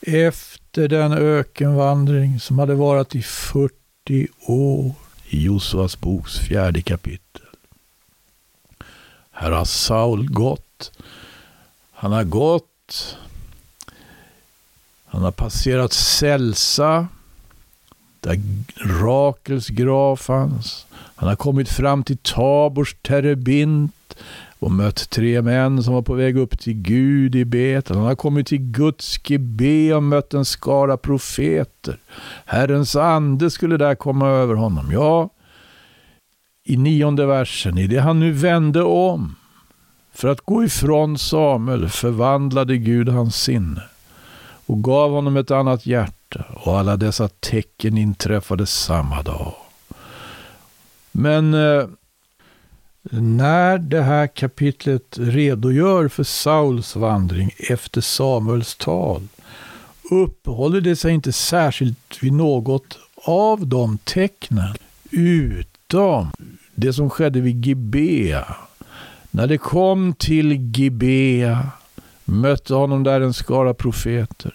Efter 0.00 0.88
den 0.88 1.12
ökenvandring 1.12 2.40
som 2.40 2.58
hade 2.58 2.74
varit 2.74 3.14
i 3.14 3.22
40 3.22 4.28
år 4.46 4.94
i 5.28 5.44
Josvas 5.44 6.00
boks 6.00 6.38
fjärde 6.38 6.82
kapitel. 6.82 7.42
Här 9.30 9.50
har 9.50 9.64
Saul 9.64 10.30
gått. 10.30 10.92
Han 11.92 12.12
har 12.12 12.24
gått. 12.24 13.16
Han 15.06 15.22
har 15.22 15.32
passerat 15.32 15.92
Sälsa, 15.92 17.08
där 18.20 18.40
Rakels 19.02 19.68
grav 19.68 20.16
fanns. 20.16 20.86
Han 21.16 21.28
har 21.28 21.36
kommit 21.36 21.68
fram 21.68 22.04
till 22.04 22.18
Tabors 22.18 22.94
terebint 23.02 24.16
och 24.58 24.72
mött 24.72 25.10
tre 25.10 25.42
män 25.42 25.82
som 25.82 25.94
var 25.94 26.02
på 26.02 26.14
väg 26.14 26.36
upp 26.36 26.58
till 26.58 26.74
Gud 26.74 27.34
i 27.34 27.44
Betel. 27.44 27.96
Han 27.96 28.06
har 28.06 28.14
kommit 28.14 28.46
till 28.46 28.58
Guds 28.58 29.30
Gibe 29.30 29.94
och 29.94 30.02
mött 30.02 30.34
en 30.34 30.44
skara 30.44 30.96
profeter. 30.96 31.96
Herrens 32.44 32.96
ande 32.96 33.50
skulle 33.50 33.76
där 33.76 33.94
komma 33.94 34.28
över 34.28 34.54
honom. 34.54 34.92
Ja, 34.92 35.30
i 36.64 36.76
nionde 36.76 37.26
versen, 37.26 37.78
i 37.78 37.86
det 37.86 37.98
han 37.98 38.20
nu 38.20 38.32
vände 38.32 38.82
om 38.82 39.36
för 40.12 40.28
att 40.28 40.40
gå 40.40 40.64
ifrån 40.64 41.18
Samuel 41.18 41.88
förvandlade 41.88 42.76
Gud 42.76 43.08
hans 43.08 43.42
sinne 43.42 43.82
och 44.66 44.84
gav 44.84 45.10
honom 45.10 45.36
ett 45.36 45.50
annat 45.50 45.86
hjärta 45.86 46.19
och 46.36 46.78
alla 46.78 46.96
dessa 46.96 47.28
tecken 47.28 47.98
inträffade 47.98 48.66
samma 48.66 49.22
dag. 49.22 49.54
Men 51.12 51.54
eh, 51.54 51.86
när 53.10 53.78
det 53.78 54.02
här 54.02 54.26
kapitlet 54.26 55.18
redogör 55.18 56.08
för 56.08 56.24
Sauls 56.24 56.96
vandring 56.96 57.50
efter 57.58 58.00
Samuels 58.00 58.76
tal 58.76 59.28
uppehåller 60.10 60.80
det 60.80 60.96
sig 60.96 61.12
inte 61.14 61.32
särskilt 61.32 62.22
vid 62.22 62.32
något 62.32 62.98
av 63.24 63.66
de 63.66 63.98
tecknen 63.98 64.74
utom 65.10 66.30
det 66.74 66.92
som 66.92 67.10
skedde 67.10 67.40
vid 67.40 67.66
Gibea. 67.66 68.56
När 69.30 69.46
det 69.46 69.58
kom 69.58 70.14
till 70.14 70.52
Gibea 70.52 71.68
mötte 72.24 72.74
honom 72.74 73.02
där 73.02 73.20
en 73.20 73.34
skara 73.34 73.74
profeter. 73.74 74.54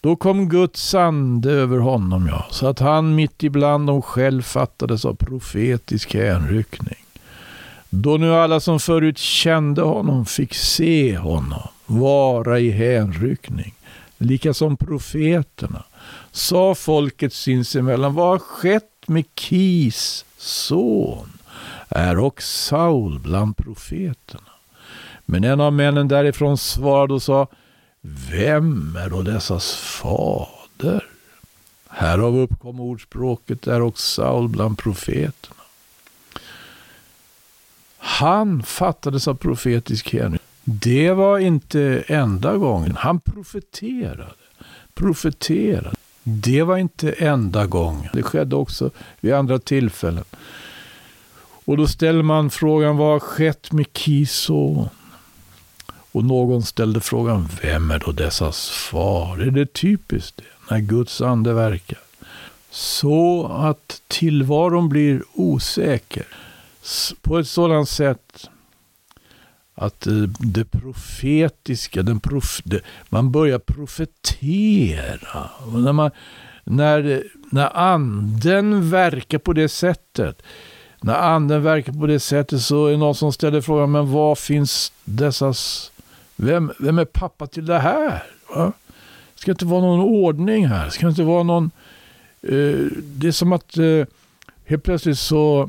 Då 0.00 0.16
kom 0.16 0.48
Guds 0.48 0.94
ande 0.94 1.50
över 1.50 1.78
honom, 1.78 2.26
ja, 2.26 2.46
så 2.50 2.66
att 2.66 2.78
han 2.78 3.14
mitt 3.14 3.42
ibland 3.42 3.86
dem 3.86 4.02
själv 4.02 4.42
fattades 4.42 5.04
av 5.04 5.14
profetisk 5.14 6.14
hänryckning. 6.14 7.04
Då 7.90 8.16
nu 8.16 8.34
alla 8.34 8.60
som 8.60 8.80
förut 8.80 9.18
kände 9.18 9.82
honom 9.82 10.26
fick 10.26 10.54
se 10.54 11.18
honom 11.18 11.68
vara 11.86 12.60
i 12.60 12.70
hänryckning, 12.70 13.74
lika 14.18 14.54
som 14.54 14.76
profeterna, 14.76 15.82
sa 16.32 16.74
folket 16.74 17.32
sinsemellan, 17.32 18.14
vad 18.14 18.28
har 18.28 18.38
skett 18.38 18.82
med 19.06 19.24
Kis 19.34 20.24
son? 20.36 21.32
Är 21.88 22.18
och 22.18 22.42
Saul 22.42 23.18
bland 23.18 23.56
profeterna? 23.56 24.50
Men 25.24 25.44
en 25.44 25.60
av 25.60 25.72
männen 25.72 26.08
därifrån 26.08 26.58
svarade 26.58 27.14
och 27.14 27.22
sa, 27.22 27.46
vem 28.30 28.96
är 28.96 29.10
då 29.10 29.22
dessas 29.22 29.74
fader? 29.74 31.04
Härav 31.88 32.38
uppkom 32.38 32.80
ordspråket, 32.80 33.66
är 33.66 33.82
och 33.82 33.98
Saul 33.98 34.48
bland 34.48 34.78
profeterna. 34.78 35.62
Han 37.98 38.62
fattades 38.62 39.28
av 39.28 39.34
profetisk 39.34 40.12
hänsyn. 40.12 40.38
Det 40.64 41.12
var 41.12 41.38
inte 41.38 42.04
enda 42.06 42.56
gången. 42.56 42.96
Han 42.96 43.20
profeterade. 43.20 44.26
Profeterade. 44.94 45.96
Det 46.22 46.62
var 46.62 46.76
inte 46.76 47.12
enda 47.12 47.66
gången. 47.66 48.08
Det 48.12 48.22
skedde 48.22 48.56
också 48.56 48.90
vid 49.20 49.34
andra 49.34 49.58
tillfällen. 49.58 50.24
Och 51.64 51.76
då 51.76 51.86
ställer 51.86 52.22
man 52.22 52.50
frågan, 52.50 52.96
vad 52.96 53.12
har 53.12 53.20
skett 53.20 53.72
med 53.72 53.86
Kison? 53.92 54.88
Och 56.16 56.24
någon 56.24 56.62
ställde 56.62 57.00
frågan, 57.00 57.48
vem 57.62 57.90
är 57.90 57.98
då 57.98 58.12
dessas 58.12 58.68
far? 58.68 59.42
Är 59.42 59.50
det 59.50 59.72
typiskt 59.72 60.36
det, 60.36 60.74
när 60.74 60.80
Guds 60.80 61.20
ande 61.20 61.52
verkar? 61.52 61.98
Så 62.70 63.46
att 63.46 64.02
tillvaron 64.08 64.88
blir 64.88 65.22
osäker 65.32 66.26
på 67.22 67.38
ett 67.38 67.48
sådant 67.48 67.88
sätt 67.88 68.48
att 69.74 70.06
eh, 70.06 70.12
det 70.38 70.64
profetiska, 70.64 72.02
den 72.02 72.20
prof, 72.20 72.60
det, 72.64 72.80
man 73.08 73.30
börjar 73.32 73.58
profetera. 73.58 75.50
Och 75.72 75.80
när, 75.80 75.92
man, 75.92 76.10
när, 76.64 77.22
när 77.50 77.76
anden 77.76 78.90
verkar 78.90 79.38
på 79.38 79.52
det 79.52 79.68
sättet, 79.68 80.42
när 81.00 81.14
anden 81.14 81.62
verkar 81.62 81.92
på 81.92 82.06
det 82.06 82.20
sättet 82.20 82.62
så 82.62 82.86
är 82.86 82.90
det 82.90 82.96
någon 82.96 83.14
som 83.14 83.32
ställer 83.32 83.60
frågan, 83.60 83.90
men 83.90 84.12
var 84.12 84.34
finns 84.34 84.92
dessas, 85.04 85.92
vem, 86.36 86.72
vem 86.78 86.98
är 86.98 87.04
pappa 87.04 87.46
till 87.46 87.66
det 87.66 87.78
här? 87.78 88.22
Va? 88.54 88.72
Ska 89.34 89.50
inte 89.50 89.66
vara 89.66 89.80
någon 89.80 90.00
ordning 90.00 90.66
här? 90.66 90.90
Ska 90.90 91.08
inte 91.08 91.22
vara 91.22 91.42
någon, 91.42 91.70
eh, 92.42 92.86
det 93.02 93.28
är 93.28 93.32
som 93.32 93.52
att 93.52 93.76
eh, 93.76 94.06
helt 94.64 94.82
plötsligt 94.82 95.18
så 95.18 95.68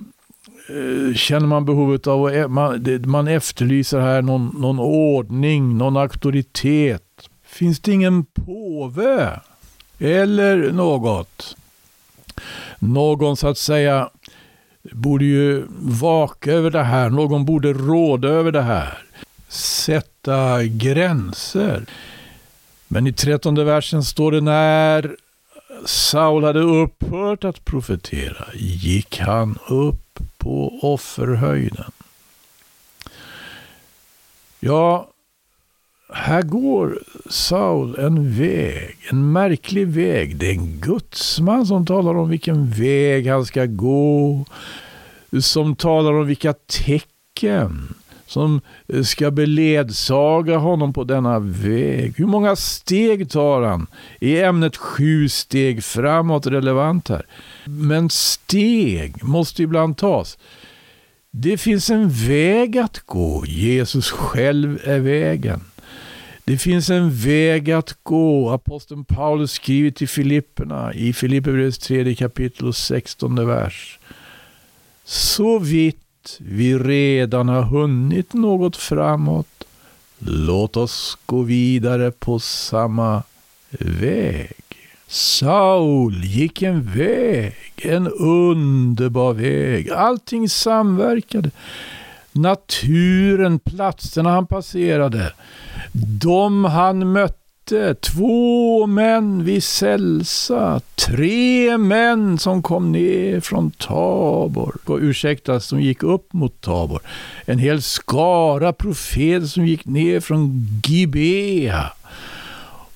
Eh, 0.70 1.14
känner 1.14 1.48
man 1.48 1.66
behovet 1.66 2.08
av 2.08 2.26
att 2.26 2.34
e, 2.34 2.48
man, 2.48 3.02
man 3.06 3.28
efterlyser 3.28 4.00
här 4.00 4.22
någon, 4.22 4.56
någon 4.60 4.80
ordning, 4.80 5.78
någon 5.78 5.98
auktoritet. 5.98 7.30
Finns 7.46 7.80
det 7.80 7.92
ingen 7.92 8.26
påve? 8.26 9.40
Eller 10.00 10.72
något? 10.72 11.58
Någon 12.80 13.38
så 13.38 13.48
att 13.48 13.58
säga 13.58 14.10
borde 14.92 15.26
ju 15.26 15.64
vaka 15.80 16.52
över 16.52 16.72
det 16.72 16.84
här. 16.84 17.10
Någon 17.10 17.46
borde 17.46 17.74
råda 17.74 18.28
över 18.28 18.52
det 18.52 18.62
här. 18.62 18.98
Sätta 19.48 20.64
gränser. 20.64 21.86
Men 22.88 23.08
i 23.08 23.14
trettonde 23.14 23.64
versen 23.64 24.04
står 24.04 24.32
det 24.32 24.42
när 24.42 25.16
Saul 25.86 26.44
hade 26.44 26.60
upphört 26.60 27.44
att 27.44 27.66
profetera 27.66 28.46
gick 28.56 29.20
han 29.20 29.60
upp 29.68 30.20
på 30.38 30.80
offerhöjden. 30.82 31.92
Ja, 34.60 35.10
här 36.14 36.42
går 36.42 37.00
Saul 37.30 38.00
en 38.00 38.40
väg, 38.40 38.98
en 39.10 39.32
märklig 39.32 39.88
väg. 39.88 40.38
Det 40.38 40.48
är 40.48 40.52
en 40.52 40.80
gudsman 40.80 41.66
som 41.66 41.86
talar 41.86 42.18
om 42.18 42.30
vilken 42.30 42.72
väg 42.72 43.28
han 43.28 43.46
ska 43.46 43.66
gå. 43.66 44.46
Som 45.42 45.76
talar 45.76 46.14
om 46.14 46.28
vilka 46.28 46.54
tecken 46.54 47.94
som 48.28 48.62
eh, 48.88 49.04
ska 49.04 49.32
beledsaga 49.32 50.58
honom 50.58 50.94
på 50.94 51.04
denna 51.04 51.40
väg. 51.40 52.14
Hur 52.18 52.26
många 52.26 52.56
steg 52.56 53.30
tar 53.30 53.62
han? 53.62 53.88
Är 54.20 54.44
ämnet 54.44 54.78
sju 54.78 55.30
steg 55.30 55.84
framåt 55.84 56.48
relevant 56.48 57.10
här? 57.10 57.26
Men 57.66 58.10
steg 58.10 59.24
måste 59.24 59.64
ibland 59.64 59.98
tas. 59.98 60.38
Det 61.32 61.58
finns 61.58 61.90
en 61.90 62.10
väg 62.10 62.78
att 62.78 63.00
gå. 63.00 63.44
Jesus 63.46 64.12
själv 64.12 64.80
är 64.84 65.00
vägen. 65.00 65.62
Det 66.44 66.58
finns 66.58 66.90
en 66.90 67.12
väg 67.12 67.72
att 67.72 67.98
gå. 68.04 68.50
Aposteln 68.50 69.06
Paulus 69.06 69.52
skriver 69.52 69.92
till 69.92 70.08
Filipperna 70.08 70.94
i 70.94 71.14
Filipperbrevets 71.14 71.78
tredje 71.78 72.16
kapitel 72.16 72.68
och 72.68 72.76
sextonde 72.76 73.46
vers. 73.46 74.00
Så 75.06 75.60
vitt 75.60 76.07
vi 76.40 76.78
redan 76.78 77.50
har 77.50 77.62
hunnit 77.62 78.34
något 78.34 78.76
framåt, 78.76 79.64
låt 80.20 80.78
oss 80.78 81.18
gå 81.26 81.42
vidare 81.42 82.12
på 82.12 82.40
samma 82.40 83.24
väg. 83.80 84.54
Saul 85.08 86.24
gick 86.24 86.62
en 86.62 86.82
väg, 86.82 87.54
en 87.78 88.08
underbar 88.08 89.34
väg. 89.34 89.90
Allting 89.90 90.50
samverkade. 90.50 91.52
Naturen, 92.32 93.60
platserna 93.60 94.30
han 94.30 94.48
passerade, 94.48 95.34
de 96.22 96.66
han 96.66 97.12
mötte 97.12 97.47
inte 97.68 97.94
två 97.94 98.88
män 98.88 99.44
vid 99.44 99.64
Sälsa, 99.64 100.82
tre 100.96 101.78
män 101.78 102.38
som 102.40 102.62
kom 102.62 102.92
ner 102.92 103.40
från 103.40 103.72
Tabor, 103.72 104.76
och 104.86 104.98
ursäkta, 105.02 105.60
som 105.60 105.82
gick 105.82 106.04
upp 106.04 106.34
mot 106.34 106.62
Tabor. 106.62 107.02
En 107.46 107.60
hel 107.60 107.82
skara 107.82 108.74
profeter 108.74 109.48
som 109.48 109.66
gick 109.66 109.86
ner 109.86 110.20
från 110.20 110.68
Gibea. 110.86 111.92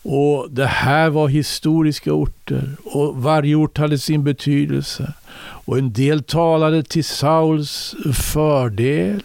Och 0.03 0.47
det 0.51 0.65
här 0.65 1.09
var 1.09 1.27
historiska 1.27 2.13
orter 2.13 2.75
och 2.83 3.15
varje 3.15 3.55
ort 3.55 3.77
hade 3.77 3.97
sin 3.99 4.23
betydelse. 4.23 5.13
Och 5.39 5.77
en 5.77 5.93
del 5.93 6.23
talade 6.23 6.83
till 6.83 7.05
Sauls 7.05 7.95
fördel. 8.13 9.23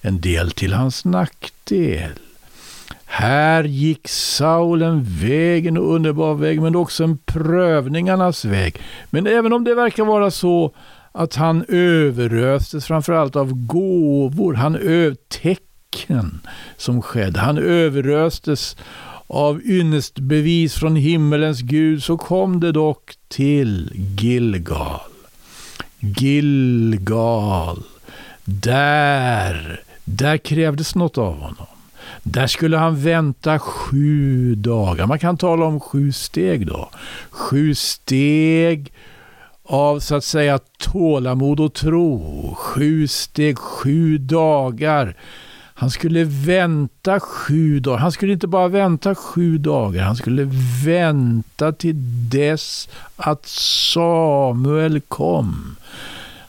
en 0.00 0.20
del 0.20 0.50
till 0.50 0.72
hans 0.72 1.04
nackdel. 1.04 2.12
Här 3.10 3.64
gick 3.64 4.08
Saul 4.08 4.82
en 4.82 5.04
väg, 5.04 5.66
en 5.66 5.76
underbar 5.76 6.34
väg, 6.34 6.62
men 6.62 6.76
också 6.76 7.04
en 7.04 7.18
prövningarnas 7.18 8.44
väg. 8.44 8.80
Men 9.10 9.26
även 9.26 9.52
om 9.52 9.64
det 9.64 9.74
verkar 9.74 10.04
vara 10.04 10.30
så 10.30 10.74
att 11.12 11.34
han 11.34 11.64
överöstes 11.68 12.86
framförallt 12.86 13.36
av 13.36 13.52
gåvor, 13.52 14.54
han 14.54 14.76
öv 14.76 15.14
tecken 15.28 16.40
som 16.76 17.02
skedde, 17.02 17.40
han 17.40 17.58
överöstes 17.58 18.76
av 19.26 19.62
ynnestbevis 19.64 20.74
från 20.74 20.96
himmelens 20.96 21.60
Gud, 21.60 22.02
så 22.02 22.18
kom 22.18 22.60
det 22.60 22.72
dock 22.72 23.14
till 23.28 23.90
Gilgal. 23.94 25.00
Gilgal. 25.98 27.82
Där, 28.44 29.80
där 30.04 30.36
krävdes 30.36 30.94
något 30.94 31.18
av 31.18 31.34
honom. 31.34 31.66
Där 32.22 32.46
skulle 32.46 32.76
han 32.76 33.02
vänta 33.02 33.58
sju 33.58 34.54
dagar. 34.54 35.06
Man 35.06 35.18
kan 35.18 35.36
tala 35.36 35.66
om 35.66 35.80
sju 35.80 36.12
steg 36.12 36.66
då. 36.66 36.90
Sju 37.30 37.74
steg 37.74 38.92
av 39.64 40.00
så 40.00 40.14
att 40.14 40.24
säga 40.24 40.58
tålamod 40.78 41.60
och 41.60 41.74
tro. 41.74 42.54
Sju 42.54 43.08
steg, 43.08 43.58
sju 43.58 44.18
dagar. 44.18 45.16
Han 45.74 45.90
skulle 45.90 46.24
vänta 46.24 47.20
sju 47.20 47.80
dagar. 47.80 47.98
Han 47.98 48.12
skulle 48.12 48.32
inte 48.32 48.46
bara 48.46 48.68
vänta 48.68 49.14
sju 49.14 49.58
dagar. 49.58 50.02
Han 50.02 50.16
skulle 50.16 50.48
vänta 50.84 51.72
till 51.72 51.96
dess 52.30 52.88
att 53.16 53.46
Samuel 53.46 55.00
kom. 55.00 55.76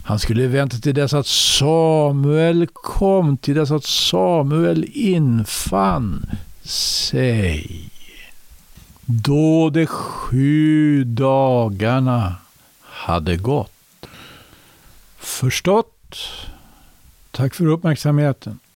Han 0.09 0.19
skulle 0.19 0.47
vänta 0.47 0.77
till 0.77 0.95
dess 0.95 1.13
att 1.13 1.27
Samuel 1.27 2.67
kom, 2.73 3.37
till 3.37 3.55
dess 3.55 3.71
att 3.71 3.83
Samuel 3.83 4.85
infann 4.93 6.25
sig. 6.63 7.89
Då 9.05 9.69
de 9.69 9.85
sju 9.85 11.03
dagarna 11.03 12.35
hade 12.81 13.37
gått. 13.37 14.05
Förstått? 15.17 16.17
Tack 17.31 17.55
för 17.55 17.65
uppmärksamheten. 17.65 18.59